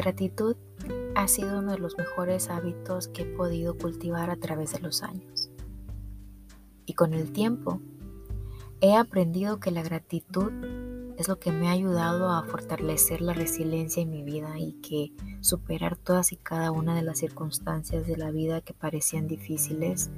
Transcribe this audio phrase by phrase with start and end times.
[0.00, 0.56] gratitud
[1.14, 5.02] ha sido uno de los mejores hábitos que he podido cultivar a través de los
[5.02, 5.50] años.
[6.86, 7.80] Y con el tiempo,
[8.80, 10.50] he aprendido que la gratitud
[11.18, 15.12] es lo que me ha ayudado a fortalecer la resiliencia en mi vida y que
[15.42, 20.10] superar todas y cada una de las circunstancias de la vida que parecían difíciles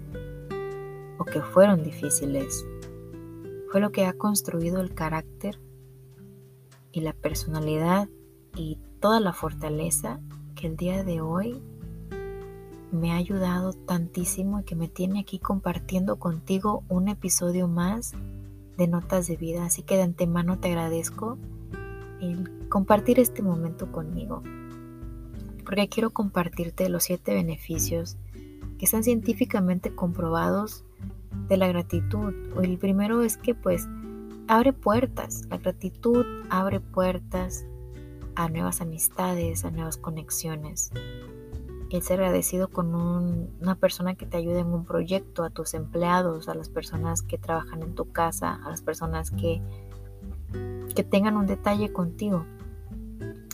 [1.19, 2.65] o que fueron difíciles
[3.73, 5.59] fue lo que ha construido el carácter
[6.93, 8.09] y la personalidad
[8.55, 10.21] y toda la fortaleza
[10.55, 11.61] que el día de hoy
[12.93, 18.13] me ha ayudado tantísimo y que me tiene aquí compartiendo contigo un episodio más
[18.77, 19.65] de Notas de Vida.
[19.65, 21.37] Así que de antemano te agradezco
[22.21, 24.41] el compartir este momento conmigo.
[25.65, 28.17] Porque quiero compartirte los siete beneficios
[28.79, 30.85] que están científicamente comprobados
[31.49, 32.33] de la gratitud.
[32.63, 33.89] El primero es que pues
[34.47, 35.45] abre puertas.
[35.51, 37.65] La gratitud abre puertas
[38.35, 40.91] a nuevas amistades, a nuevas conexiones.
[41.91, 46.55] El agradecido con una persona que te ayude en un proyecto, a tus empleados, a
[46.55, 49.61] las personas que trabajan en tu casa, a las personas que,
[50.95, 52.47] que tengan un detalle contigo.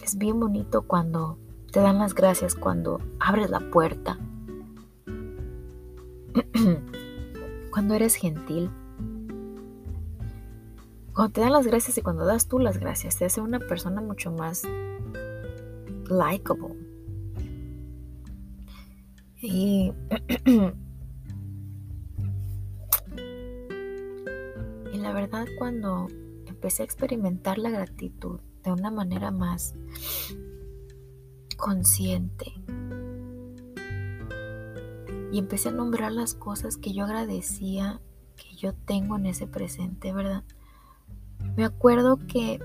[0.04, 1.36] Es bien bonito cuando
[1.72, 4.18] te dan las gracias, cuando abres la puerta,
[7.72, 8.70] cuando eres gentil,
[11.18, 14.00] cuando te dan las gracias y cuando das tú las gracias, te hace una persona
[14.00, 14.62] mucho más
[16.08, 16.76] likable.
[19.42, 19.92] Y,
[24.92, 26.06] y la verdad cuando
[26.46, 29.74] empecé a experimentar la gratitud de una manera más
[31.56, 32.52] consciente
[35.32, 38.00] y empecé a nombrar las cosas que yo agradecía
[38.36, 40.44] que yo tengo en ese presente, ¿verdad?
[41.58, 42.60] Me acuerdo que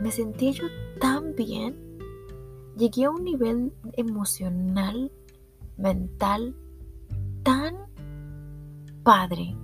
[0.00, 0.64] me sentí yo
[1.02, 1.76] tan bien.
[2.78, 5.12] Llegué a un nivel emocional,
[5.76, 6.56] mental,
[7.42, 7.74] tan
[9.02, 9.54] padre.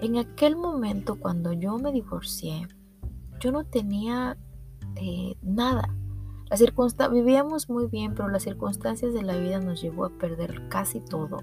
[0.00, 2.68] En aquel momento cuando yo me divorcié,
[3.40, 4.38] yo no tenía
[4.94, 5.96] eh, nada.
[6.50, 11.00] La vivíamos muy bien, pero las circunstancias de la vida nos llevó a perder casi
[11.00, 11.38] todo.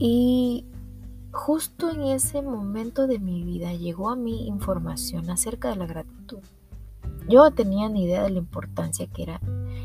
[0.00, 0.66] Y
[1.32, 6.40] Justo en ese momento de mi vida llegó a mí información acerca de la gratitud.
[7.26, 9.40] Yo no tenía ni idea de la importancia que era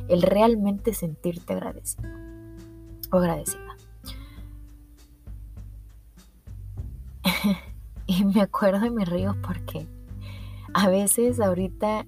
[0.10, 2.10] el realmente sentirte agradecido
[3.12, 3.78] o agradecida.
[8.08, 9.88] y me acuerdo y me río porque
[10.74, 12.06] a veces ahorita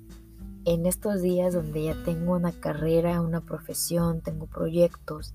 [0.66, 5.34] en estos días donde ya tengo una carrera, una profesión, tengo proyectos,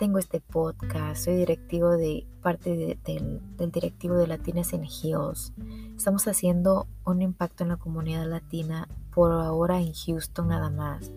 [0.00, 5.52] tengo este podcast, soy directivo de parte del, directivo de Latinas NGOs.
[5.94, 11.12] Estamos haciendo un impacto en la comunidad latina por ahora en Houston nada más.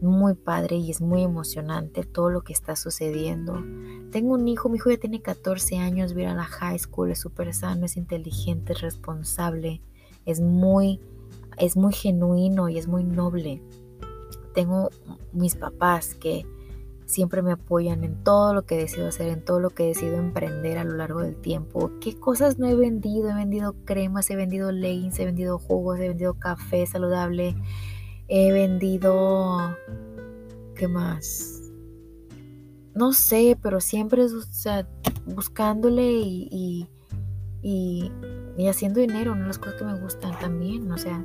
[0.00, 3.64] Muy padre y es muy emocionante todo lo que está sucediendo.
[4.12, 7.18] Tengo un hijo, mi hijo ya tiene 14 años, viene a la high school, es
[7.18, 9.82] súper sano, es inteligente, es responsable,
[10.24, 11.00] es muy,
[11.58, 13.60] es muy genuino y es muy noble.
[14.54, 14.90] Tengo
[15.32, 16.46] mis papás que
[17.10, 20.78] siempre me apoyan en todo lo que decido hacer, en todo lo que decido emprender
[20.78, 21.90] a lo largo del tiempo.
[22.00, 23.28] ¿Qué cosas no he vendido?
[23.28, 27.56] He vendido cremas, he vendido leggings, he vendido jugos, he vendido café saludable,
[28.28, 29.76] he vendido...
[30.76, 31.60] ¿Qué más?
[32.94, 34.88] No sé, pero siempre o sea,
[35.26, 36.88] buscándole y,
[37.62, 38.10] y,
[38.56, 39.46] y, haciendo dinero, ¿no?
[39.46, 41.24] las cosas que me gustan también, o sea,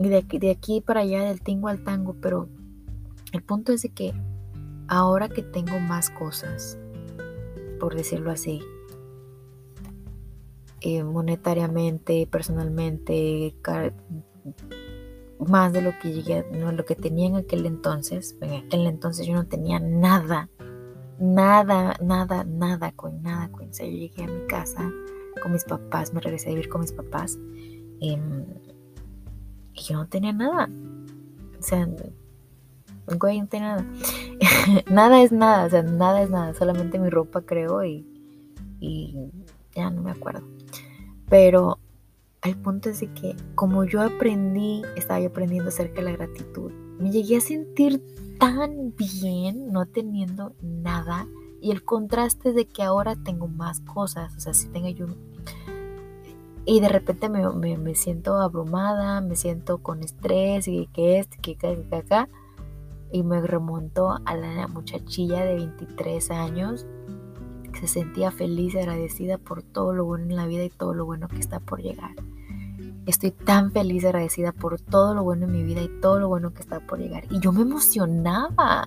[0.00, 2.48] y de aquí, de aquí para allá, del tingo al tango, pero
[3.32, 4.14] el punto es de que
[4.88, 6.78] ahora que tengo más cosas,
[7.78, 8.60] por decirlo así,
[10.80, 13.54] eh, monetariamente, personalmente,
[15.38, 19.26] más de lo que llegué, no, lo que tenía en aquel entonces, en aquel entonces
[19.26, 20.48] yo no tenía nada,
[21.18, 24.90] nada, nada, nada, con nada, con yo llegué a mi casa
[25.38, 27.38] con mis papás, me regresé a vivir con mis papás
[28.00, 28.44] em,
[29.74, 30.68] y yo no tenía nada.
[31.58, 31.88] O sea,
[33.18, 33.86] güey, no tenía nada.
[34.90, 38.06] nada es nada, o sea, nada es nada, solamente mi ropa creo y,
[38.80, 39.14] y
[39.74, 40.46] ya no me acuerdo.
[41.28, 41.78] Pero
[42.42, 46.72] el punto es de que como yo aprendí, estaba yo aprendiendo acerca de la gratitud,
[46.98, 48.02] me llegué a sentir
[48.38, 51.26] tan bien no teniendo nada
[51.60, 55.06] y el contraste de que ahora tengo más cosas, o sea, si tengo yo...
[56.64, 57.48] Y de repente me,
[57.78, 62.28] me, siento abrumada, me siento con estrés y que esto, que acá, que acá
[63.12, 66.86] y me remontó a la muchachilla de 23 años
[67.72, 70.94] que se sentía feliz y agradecida por todo lo bueno en la vida y todo
[70.94, 72.14] lo bueno que está por llegar.
[73.06, 76.28] Estoy tan feliz y agradecida por todo lo bueno en mi vida y todo lo
[76.28, 77.24] bueno que está por llegar.
[77.30, 78.86] Y yo me emocionaba,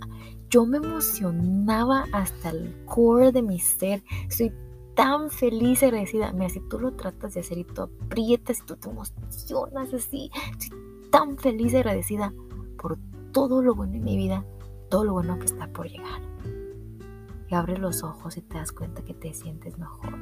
[0.50, 4.03] yo me emocionaba hasta el core de mi ser.
[4.29, 4.53] Estoy
[4.95, 6.31] tan feliz y agradecida.
[6.33, 10.29] Mira, si tú lo tratas de hacer y tú aprietas y tú te emocionas así,
[10.51, 10.77] estoy
[11.09, 12.33] tan feliz y agradecida
[12.77, 14.45] por todo lo bueno en mi vida,
[14.89, 16.22] todo lo bueno que está por llegar.
[17.50, 20.16] Y abres los ojos y te das cuenta que te sientes mejor.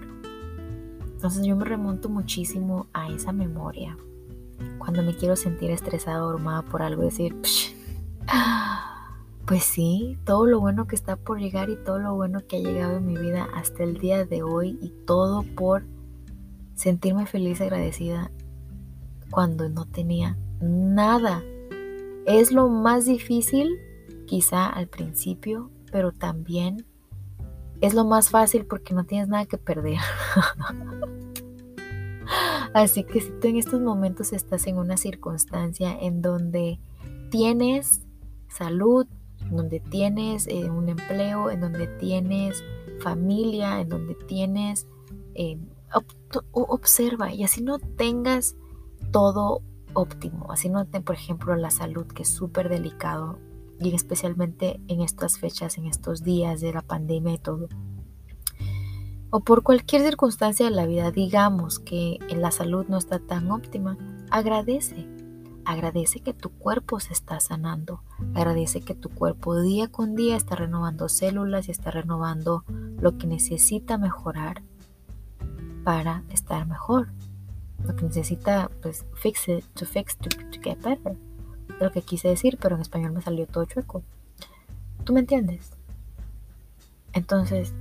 [1.02, 3.98] Entonces yo me remonto muchísimo a esa memoria.
[4.78, 7.36] Cuando me quiero sentir estresada o abrumada por algo, decir,
[9.46, 12.60] pues sí, todo lo bueno que está por llegar y todo lo bueno que ha
[12.60, 15.84] llegado en mi vida hasta el día de hoy y todo por
[16.76, 18.32] sentirme feliz y agradecida
[19.30, 21.44] cuando no tenía nada.
[22.26, 23.80] Es lo más difícil,
[24.26, 26.86] quizá al principio, pero también
[27.82, 30.00] es lo más fácil porque no tienes nada que perder.
[32.74, 36.80] Así que si tú en estos momentos estás en una circunstancia en donde
[37.32, 38.02] tienes
[38.48, 39.08] salud,
[39.42, 42.64] en donde tienes eh, un empleo, en donde tienes
[43.00, 44.88] familia, en donde tienes,
[45.34, 45.58] eh,
[46.52, 48.56] observa y así no tengas
[49.12, 49.64] todo
[49.94, 53.40] óptimo, así no ten, por ejemplo, la salud que es súper delicado
[53.80, 57.70] y especialmente en estas fechas, en estos días de la pandemia y todo.
[59.32, 63.98] O por cualquier circunstancia de la vida, digamos que la salud no está tan óptima,
[64.32, 65.08] agradece.
[65.66, 68.02] Agradece que tu cuerpo se está sanando.
[68.34, 72.64] Agradece que tu cuerpo día con día está renovando células y está renovando
[73.00, 74.64] lo que necesita mejorar
[75.84, 77.10] para estar mejor.
[77.86, 80.30] Lo que necesita, pues, fix it, to fix, to
[80.62, 81.16] get better
[81.80, 84.04] lo que quise decir, pero en español me salió todo chueco.
[85.04, 85.72] ¿Tú me entiendes?
[87.14, 87.74] Entonces,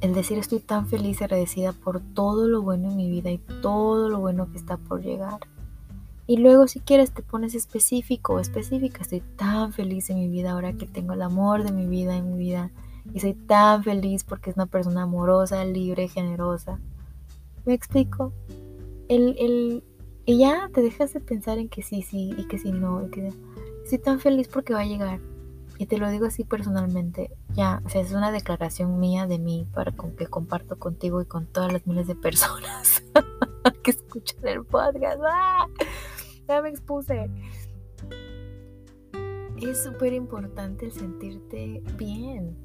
[0.00, 3.38] el decir estoy tan feliz y agradecida por todo lo bueno en mi vida y
[3.38, 5.40] todo lo bueno que está por llegar.
[6.26, 9.00] Y luego si quieres te pones específico o específica.
[9.00, 12.30] Estoy tan feliz en mi vida ahora que tengo el amor de mi vida en
[12.30, 12.70] mi vida.
[13.14, 16.78] Y soy tan feliz porque es una persona amorosa, libre, generosa.
[17.64, 18.32] ¿Me explico?
[19.08, 19.84] El, el,
[20.26, 23.02] y ya te dejas de pensar en que sí, sí y que sí no.
[23.02, 23.32] Y
[23.84, 25.20] estoy tan feliz porque va a llegar.
[25.78, 27.30] Y te lo digo así personalmente.
[27.54, 31.46] Ya, o sea, es una declaración mía de mí para que comparto contigo y con
[31.46, 33.02] todas las miles de personas
[33.82, 35.20] que escuchan el podcast.
[35.24, 35.66] ¡Ah!
[36.48, 37.30] Ya me expuse.
[39.62, 42.56] Es súper importante el sentirte bien.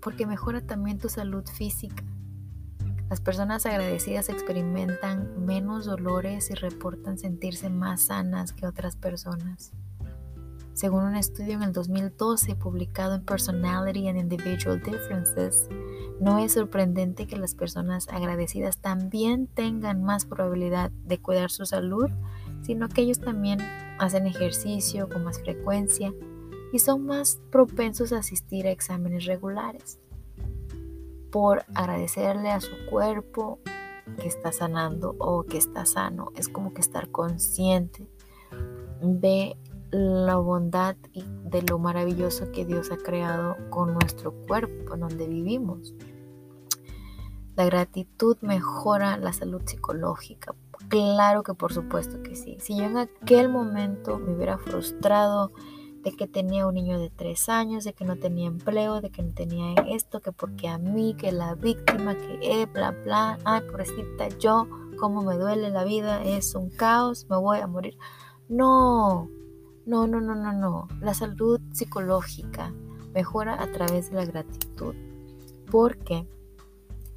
[0.00, 2.04] Porque mejora también tu salud física.
[3.10, 9.72] Las personas agradecidas experimentan menos dolores y reportan sentirse más sanas que otras personas.
[10.74, 15.68] Según un estudio en el 2012 publicado en Personality and Individual Differences,
[16.20, 22.10] no es sorprendente que las personas agradecidas también tengan más probabilidad de cuidar su salud,
[22.62, 23.58] sino que ellos también
[23.98, 26.14] hacen ejercicio con más frecuencia
[26.72, 29.98] y son más propensos a asistir a exámenes regulares
[31.30, 33.58] por agradecerle a su cuerpo
[34.20, 36.32] que está sanando o que está sano.
[36.36, 38.08] Es como que estar consciente
[39.00, 39.56] de
[39.90, 45.26] la bondad y de lo maravilloso que Dios ha creado con nuestro cuerpo, en donde
[45.26, 45.94] vivimos.
[47.56, 50.54] La gratitud mejora la salud psicológica.
[50.88, 52.56] Claro que por supuesto que sí.
[52.60, 55.52] Si yo en aquel momento me hubiera frustrado,
[56.02, 59.22] de que tenía un niño de tres años, de que no tenía empleo, de que
[59.22, 63.62] no tenía esto, que porque a mí, que la víctima, que eh, bla, bla, ay,
[63.62, 64.66] pobrecita, yo,
[64.98, 67.98] cómo me duele la vida, es un caos, me voy a morir.
[68.48, 69.28] No,
[69.84, 70.88] no, no, no, no, no.
[71.00, 72.72] La salud psicológica
[73.12, 74.94] mejora a través de la gratitud,
[75.70, 76.26] porque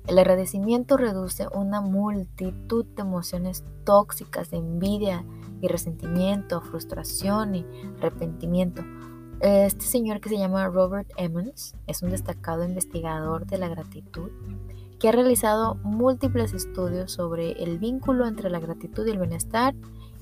[0.08, 5.24] el agradecimiento reduce una multitud de emociones tóxicas, de envidia,
[5.64, 7.66] y resentimiento, frustración y
[8.00, 8.84] arrepentimiento.
[9.40, 14.30] Este señor que se llama Robert Emmons es un destacado investigador de la gratitud
[15.00, 19.74] que ha realizado múltiples estudios sobre el vínculo entre la gratitud y el bienestar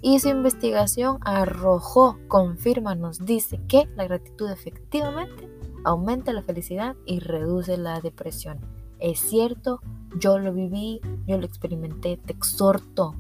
[0.02, 5.50] y su investigación arrojó, confirma, nos dice que la gratitud efectivamente
[5.84, 8.60] aumenta la felicidad y reduce la depresión.
[9.00, 9.82] Es cierto,
[10.20, 13.16] yo lo viví, yo lo experimenté, te exhorto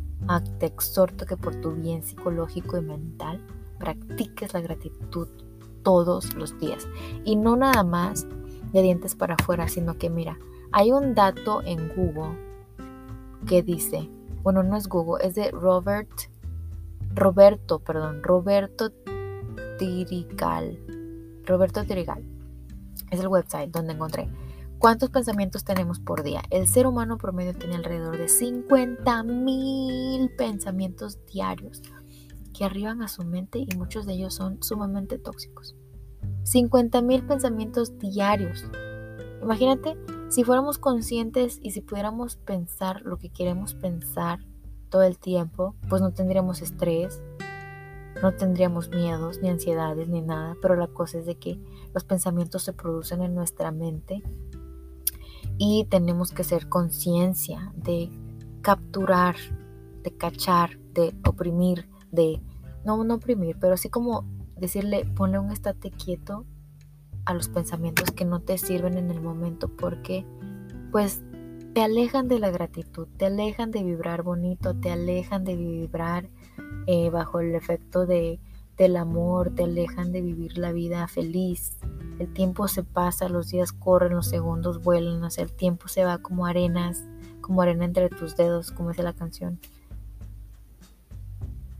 [0.59, 3.41] te exhorto que por tu bien psicológico y mental
[3.79, 5.27] practiques la gratitud
[5.83, 6.87] todos los días.
[7.25, 8.27] Y no nada más
[8.71, 10.37] de dientes para afuera, sino que mira,
[10.71, 12.37] hay un dato en Google
[13.45, 14.09] que dice,
[14.43, 16.11] bueno, no es Google, es de Robert,
[17.13, 18.91] Roberto, perdón, Roberto
[19.77, 20.79] Tirigal.
[21.45, 22.23] Roberto Tirigal.
[23.09, 24.29] Es el website donde encontré
[24.81, 26.41] ¿Cuántos pensamientos tenemos por día?
[26.49, 31.83] El ser humano promedio tiene alrededor de 50 mil pensamientos diarios
[32.51, 35.75] que arriban a su mente y muchos de ellos son sumamente tóxicos.
[36.45, 38.65] 50 mil pensamientos diarios.
[39.43, 39.95] Imagínate
[40.29, 44.39] si fuéramos conscientes y si pudiéramos pensar lo que queremos pensar
[44.89, 47.21] todo el tiempo, pues no tendríamos estrés,
[48.23, 51.61] no tendríamos miedos, ni ansiedades, ni nada, pero la cosa es de que
[51.93, 54.23] los pensamientos se producen en nuestra mente
[55.63, 58.09] y tenemos que ser conciencia de
[58.63, 59.35] capturar,
[60.01, 62.41] de cachar, de oprimir, de,
[62.83, 64.25] no, no oprimir, pero así como
[64.57, 66.47] decirle, ponle un estate quieto
[67.25, 70.25] a los pensamientos que no te sirven en el momento porque
[70.91, 71.21] pues
[71.75, 76.27] te alejan de la gratitud, te alejan de vibrar bonito, te alejan de vibrar
[76.87, 78.39] eh, bajo el efecto de,
[78.77, 81.77] del amor, te alejan de vivir la vida feliz.
[82.21, 86.45] El tiempo se pasa, los días corren, los segundos vuelan, el tiempo se va como
[86.45, 87.03] arenas,
[87.41, 89.59] como arena entre tus dedos, como dice la canción.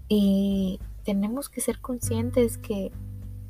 [0.07, 2.91] Y tenemos que ser conscientes que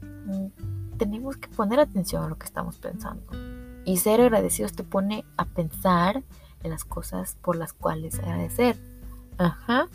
[0.02, 3.24] mm, tenemos que poner atención a lo que estamos pensando.
[3.86, 6.24] Y ser agradecidos te pone a pensar
[6.62, 8.78] en las cosas por las cuales agradecer.
[9.38, 9.88] Ajá.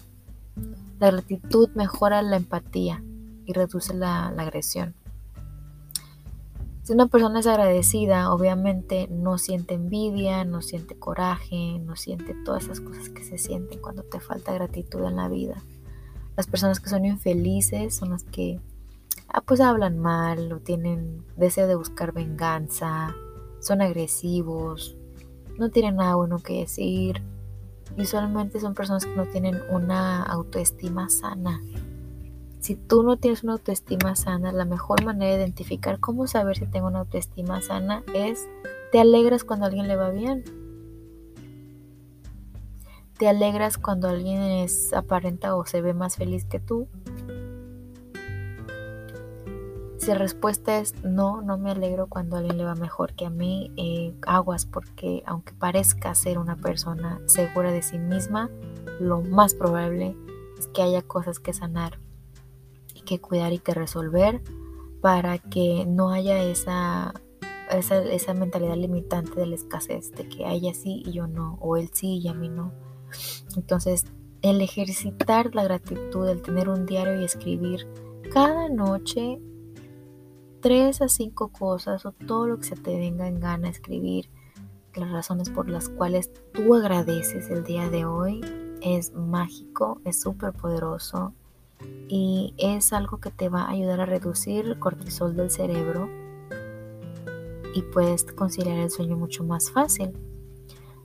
[0.99, 3.03] La gratitud mejora la empatía
[3.45, 4.95] y reduce la, agresión.
[6.87, 12.63] Si una persona es agradecida, obviamente no siente envidia, no siente coraje, no siente todas
[12.63, 15.61] esas cosas que se sienten cuando te falta gratitud en la vida.
[16.37, 18.61] Las personas que son infelices son las que
[19.27, 23.17] ah, pues hablan mal o tienen deseo de buscar venganza,
[23.59, 24.97] son agresivos,
[25.59, 27.21] no tienen nada bueno que decir,
[27.95, 31.63] Visualmente son personas que no tienen una autoestima sana.
[32.67, 36.67] Si tú no tienes una autoestima sana, la mejor manera de identificar cómo saber si
[36.67, 38.49] tengo una autoestima sana es
[38.91, 40.43] te alegras cuando alguien le va bien.
[43.19, 46.89] Te alegras cuando alguien es aparenta o se ve más feliz que tú.
[49.99, 53.31] Si la respuesta es no, no me alegro cuando alguien le va mejor que a
[53.31, 58.51] mí, eh, aguas porque aunque parezca ser una persona segura de sí misma,
[58.99, 60.17] lo más probable
[60.59, 62.01] es que haya cosas que sanar
[63.07, 64.43] que cuidar y que resolver
[65.01, 67.15] para que no haya esa,
[67.71, 71.79] esa, esa mentalidad limitante de la escasez, de que haya sí y yo no, o
[71.79, 72.73] él sí y a mí no.
[73.57, 74.05] Entonces,
[74.43, 77.87] el ejercitar la gratitud, el tener un diario y escribir
[78.33, 79.41] cada noche
[80.61, 84.29] tres a cinco cosas o todo lo que se te venga en gana escribir,
[84.95, 88.41] las razones por las cuales tú agradeces el día de hoy,
[88.83, 91.35] es mágico, es súper poderoso
[92.09, 96.09] y es algo que te va a ayudar a reducir el cortisol del cerebro
[97.75, 100.13] y puedes conciliar el sueño mucho más fácil.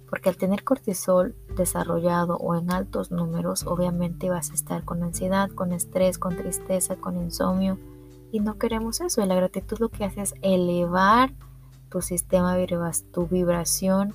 [0.09, 5.49] Porque al tener cortisol desarrollado o en altos números, obviamente vas a estar con ansiedad,
[5.49, 7.77] con estrés, con tristeza, con insomnio,
[8.31, 9.21] y no queremos eso.
[9.21, 11.33] Y la gratitud lo que hace es elevar
[11.89, 12.55] tu sistema,
[13.11, 14.13] tu vibración,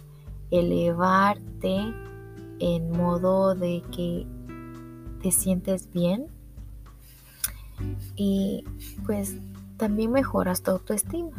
[0.50, 1.94] elevarte
[2.58, 4.26] en modo de que
[5.22, 6.35] te sientes bien
[8.14, 8.64] y
[9.04, 9.36] pues
[9.76, 11.30] también mejoras tu autoestima.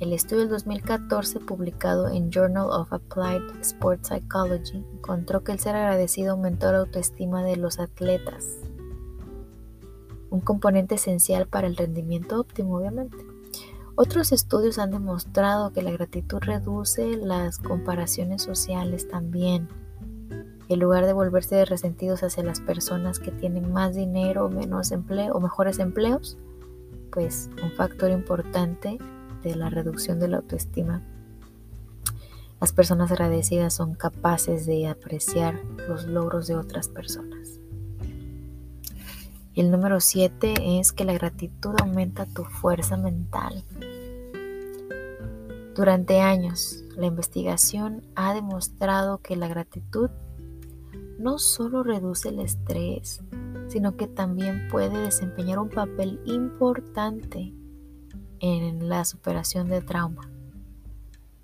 [0.00, 5.76] El estudio del 2014 publicado en Journal of Applied Sports Psychology encontró que el ser
[5.76, 8.62] agradecido aumentó la autoestima de los atletas
[10.32, 13.18] un componente esencial para el rendimiento óptimo, obviamente.
[13.94, 19.68] Otros estudios han demostrado que la gratitud reduce las comparaciones sociales también.
[20.72, 25.38] En lugar de volverse resentidos hacia las personas que tienen más dinero menos empleo o
[25.38, 26.38] mejores empleos,
[27.10, 28.96] pues un factor importante
[29.42, 31.02] de la reducción de la autoestima.
[32.58, 37.60] Las personas agradecidas son capaces de apreciar los logros de otras personas.
[39.54, 43.62] El número 7 es que la gratitud aumenta tu fuerza mental.
[45.74, 50.08] Durante años, la investigación ha demostrado que la gratitud
[51.22, 53.22] no solo reduce el estrés,
[53.68, 57.54] sino que también puede desempeñar un papel importante
[58.40, 60.28] en la superación de trauma.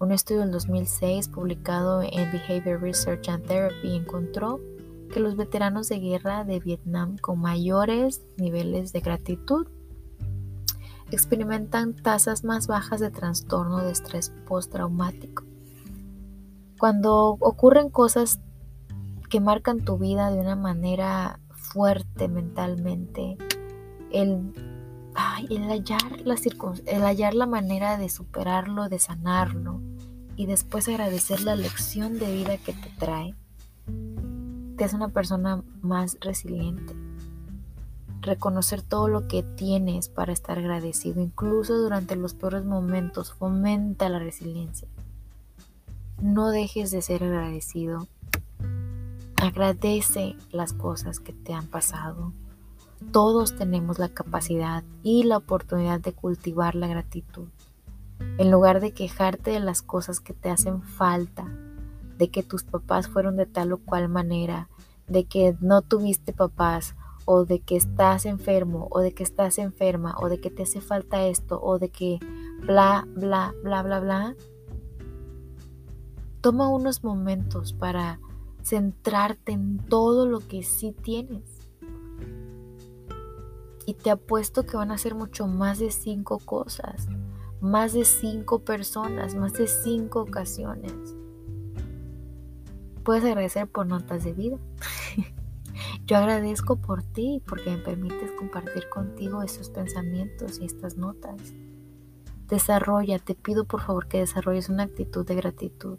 [0.01, 4.61] Un estudio del 2006 publicado en Behavior Research and Therapy encontró
[5.13, 9.69] que los veteranos de guerra de Vietnam con mayores niveles de gratitud
[11.11, 15.45] experimentan tasas más bajas de trastorno de estrés postraumático.
[16.79, 18.41] Cuando ocurren cosas
[19.29, 23.37] que marcan tu vida de una manera fuerte mentalmente,
[24.11, 24.53] el,
[25.51, 26.37] el, hallar la
[26.87, 29.81] el hallar la manera de superarlo, de sanarlo
[30.37, 33.35] y después agradecer la lección de vida que te trae,
[34.77, 36.95] te hace una persona más resiliente.
[38.21, 44.19] Reconocer todo lo que tienes para estar agradecido, incluso durante los peores momentos, fomenta la
[44.19, 44.89] resiliencia.
[46.21, 48.07] No dejes de ser agradecido.
[49.41, 52.33] Agradece las cosas que te han pasado.
[53.13, 57.47] Todos tenemos la capacidad y la oportunidad de cultivar la gratitud.
[58.39, 61.47] En lugar de quejarte de las cosas que te hacen falta,
[62.19, 64.69] de que tus papás fueron de tal o cual manera,
[65.07, 70.17] de que no tuviste papás, o de que estás enfermo, o de que estás enferma,
[70.19, 72.19] o de que te hace falta esto, o de que
[72.67, 74.35] bla, bla, bla, bla, bla,
[76.41, 78.21] Toma unos momentos para
[78.63, 81.43] centrarte en todo lo que sí tienes.
[83.87, 87.09] Y te apuesto que van a ser mucho más de cinco cosas,
[87.61, 90.93] más de cinco personas, más de cinco ocasiones.
[93.03, 94.59] Puedes agradecer por notas de vida.
[96.07, 101.55] Yo agradezco por ti porque me permites compartir contigo esos pensamientos y estas notas.
[102.49, 105.99] Desarrolla, te pido por favor que desarrolles una actitud de gratitud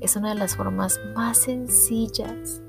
[0.00, 2.62] es una de las formas más sencillas.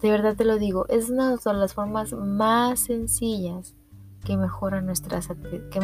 [0.00, 3.74] De verdad te lo digo, es una de las formas más sencillas
[4.24, 5.80] que mejora nuestra, que,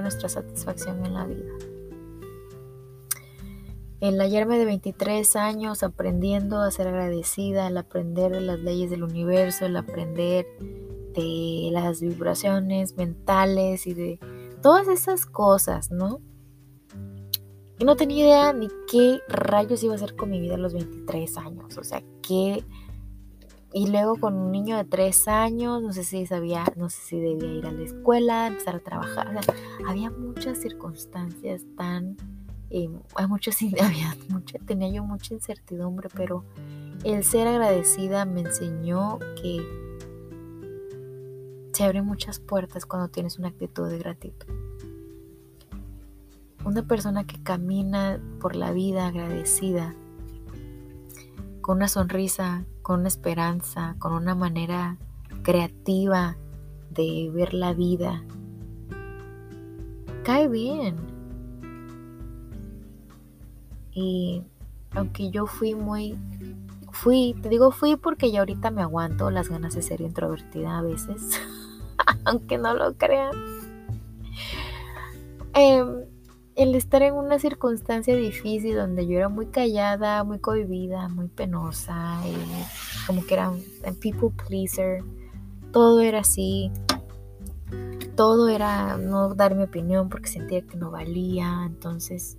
[0.00, 1.52] nuestra satisfacción en la vida.
[4.00, 9.02] El hallarme de 23 años aprendiendo a ser agradecida, el aprender de las leyes del
[9.02, 10.46] universo, el aprender
[11.14, 14.18] de las vibraciones mentales y de
[14.62, 16.20] todas esas cosas, ¿no?
[17.84, 21.36] No tenía idea ni qué rayos iba a hacer con mi vida a los 23
[21.38, 21.78] años.
[21.78, 22.64] O sea, qué...
[23.72, 27.20] Y luego con un niño de 3 años, no sé si sabía, no sé si
[27.20, 29.28] debía ir a la escuela, empezar a trabajar.
[29.28, 29.54] O sea,
[29.86, 32.16] había muchas circunstancias tan...
[32.70, 36.44] Eh, hay muchas, había mucha, tenía yo mucha incertidumbre, pero
[37.04, 39.64] el ser agradecida me enseñó que
[41.72, 44.69] se abren muchas puertas cuando tienes una actitud de gratitud.
[46.64, 49.94] Una persona que camina por la vida agradecida,
[51.60, 54.98] con una sonrisa, con una esperanza, con una manera
[55.42, 56.36] creativa
[56.90, 58.22] de ver la vida,
[60.24, 60.96] cae bien.
[63.92, 64.42] Y
[64.92, 66.16] aunque yo fui muy,
[66.92, 70.82] fui, te digo fui porque ya ahorita me aguanto las ganas de ser introvertida a
[70.82, 71.40] veces,
[72.24, 73.32] aunque no lo crean.
[75.54, 75.99] Eh,
[76.70, 82.20] el estar en una circunstancia difícil donde yo era muy callada, muy cohibida, muy penosa,
[83.08, 83.60] como que era un
[84.00, 85.02] people pleaser,
[85.72, 86.70] todo era así,
[88.14, 92.38] todo era no dar mi opinión porque sentía que no valía, entonces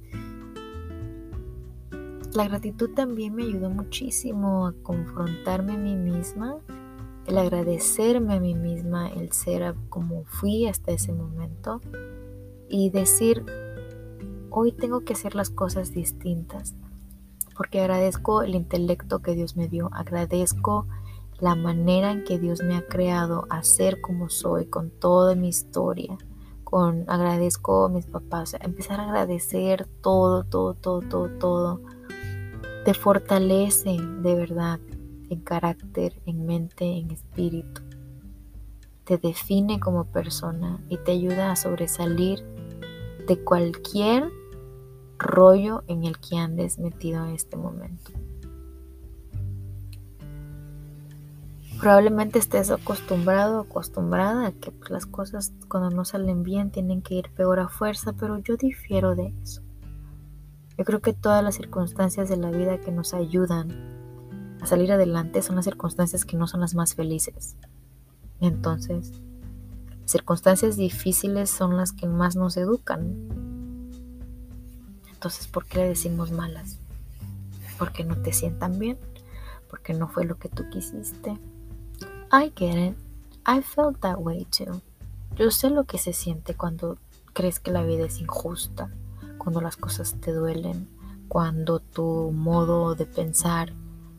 [2.34, 6.56] la gratitud también me ayudó muchísimo a confrontarme a mí misma,
[7.28, 11.82] el agradecerme a mí misma, el ser como fui hasta ese momento
[12.70, 13.44] y decir,
[14.52, 16.76] hoy tengo que hacer las cosas distintas,
[17.56, 20.88] porque agradezco el intelecto que Dios me dio, agradezco
[21.40, 25.48] la manera en que Dios me ha creado a ser como soy, con toda mi
[25.48, 26.18] historia,
[26.64, 31.82] con agradezco a mis papás, empezar a agradecer todo, todo, todo, todo, todo,
[32.86, 34.80] te fortalece de verdad
[35.30, 37.82] en carácter, en mente, en espíritu.
[39.06, 42.44] Te define como persona y te ayuda a sobresalir
[43.28, 44.32] de cualquier
[45.22, 48.12] rollo en el que andes metido en este momento.
[51.80, 57.02] Probablemente estés acostumbrado o acostumbrada a que pues, las cosas cuando no salen bien tienen
[57.02, 59.62] que ir peor a fuerza, pero yo difiero de eso.
[60.78, 63.72] Yo creo que todas las circunstancias de la vida que nos ayudan
[64.62, 67.56] a salir adelante son las circunstancias que no son las más felices.
[68.40, 69.12] Entonces,
[70.06, 73.41] circunstancias difíciles son las que más nos educan
[75.22, 76.80] entonces, ¿por qué le decimos malas?
[77.78, 78.98] Porque no te sientan bien,
[79.70, 81.38] porque no fue lo que tú quisiste.
[82.34, 82.98] I get it.
[83.48, 84.82] I felt that way too.
[85.36, 86.98] Yo sé lo que se siente cuando
[87.34, 88.90] crees que la vida es injusta,
[89.38, 90.90] cuando las cosas te duelen,
[91.28, 93.74] cuando tu modo de pensar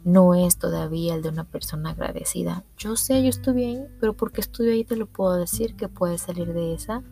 [0.05, 2.63] no es todavía el de una persona agradecida.
[2.79, 6.21] Yo sé, yo estuve ahí, pero porque estuve ahí te lo puedo decir que puedes
[6.21, 7.03] salir de esa,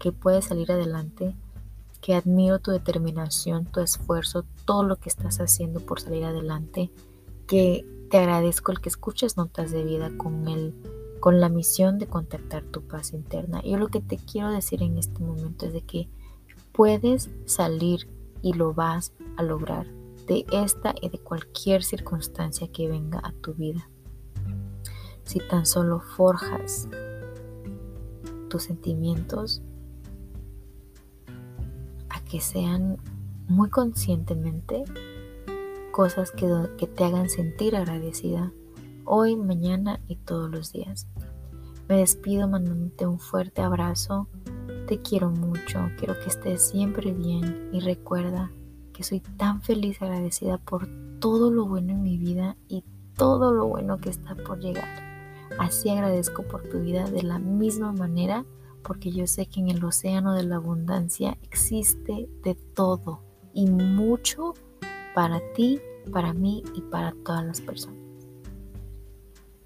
[0.00, 1.36] que puedes salir adelante,
[2.06, 6.92] que admiro tu determinación, tu esfuerzo, todo lo que estás haciendo por salir adelante,
[7.48, 10.72] que te agradezco el que escuches notas de vida con el
[11.18, 13.60] con la misión de contactar tu paz interna.
[13.64, 16.08] Yo lo que te quiero decir en este momento es de que
[16.70, 18.08] puedes salir
[18.40, 19.88] y lo vas a lograr
[20.28, 23.90] de esta y de cualquier circunstancia que venga a tu vida.
[25.24, 26.88] Si tan solo forjas
[28.48, 29.60] tus sentimientos
[32.28, 32.98] que sean
[33.48, 34.84] muy conscientemente
[35.92, 36.46] cosas que,
[36.86, 38.52] te hagan sentir agradecida
[39.04, 41.06] hoy, mañana y todos los días.
[41.88, 44.28] Me despido mandándote un fuerte abrazo.
[44.88, 48.50] Te quiero mucho, quiero que estés siempre bien y recuerda
[48.92, 50.88] que soy tan feliz y agradecida por
[51.20, 52.84] todo lo bueno en mi vida y
[53.14, 54.88] todo lo bueno que está por llegar.
[55.58, 58.44] Así agradezco por tu vida de la misma manera
[58.86, 63.20] porque yo sé que en el océano de la abundancia existe de todo
[63.52, 64.54] y mucho
[65.14, 65.80] para ti,
[66.12, 67.98] para mí y para todas las personas.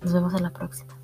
[0.00, 1.00] Nos vemos en la próxima.